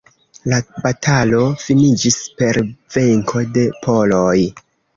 La 0.51 0.57
batalo 0.85 1.41
finiĝis 1.65 2.17
per 2.41 2.61
venko 2.97 3.47
de 3.59 3.69
poloj. 3.87 4.37